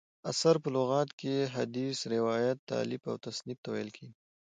اثر: 0.31 0.55
په 0.63 0.69
لغت 0.75 1.09
کښي 1.19 1.37
حدیث، 1.55 1.97
روایت، 2.13 2.57
تالیف 2.71 3.01
او 3.11 3.15
تصنیف 3.25 3.57
ته 3.63 3.69
ویل 3.73 3.89
کیږي. 3.97 4.13